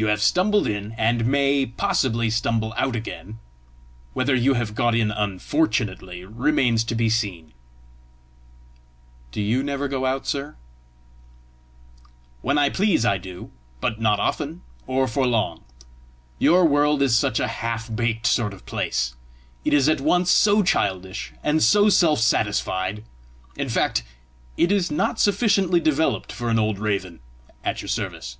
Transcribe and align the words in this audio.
"You 0.00 0.06
have 0.06 0.22
stumbled 0.22 0.66
in, 0.66 0.92
and 0.92 1.26
may, 1.26 1.66
possibly, 1.66 2.30
stumble 2.30 2.72
out 2.78 2.96
again. 2.96 3.38
Whether 4.14 4.34
you 4.34 4.54
have 4.54 4.74
got 4.74 4.94
in 4.94 5.10
UNFORTUNATELY 5.10 6.24
remains 6.24 6.84
to 6.84 6.94
be 6.94 7.10
seen." 7.10 7.52
"Do 9.30 9.42
you 9.42 9.62
never 9.62 9.88
go 9.88 10.06
out, 10.06 10.26
sir?" 10.26 10.56
"When 12.40 12.56
I 12.56 12.70
please 12.70 13.04
I 13.04 13.18
do, 13.18 13.50
but 13.82 14.00
not 14.00 14.18
often, 14.18 14.62
or 14.86 15.06
for 15.06 15.26
long. 15.26 15.64
Your 16.38 16.64
world 16.64 17.02
is 17.02 17.14
such 17.14 17.38
a 17.38 17.46
half 17.58 17.94
baked 17.94 18.26
sort 18.26 18.54
of 18.54 18.64
place, 18.64 19.16
it 19.66 19.74
is 19.74 19.86
at 19.86 20.00
once 20.00 20.30
so 20.30 20.62
childish 20.62 21.34
and 21.44 21.62
so 21.62 21.90
self 21.90 22.20
satisfied 22.20 23.04
in 23.54 23.68
fact, 23.68 24.02
it 24.56 24.72
is 24.72 24.90
not 24.90 25.20
sufficiently 25.20 25.78
developed 25.78 26.32
for 26.32 26.48
an 26.48 26.58
old 26.58 26.78
raven 26.78 27.20
at 27.62 27.82
your 27.82 27.88
service!" 27.90 28.38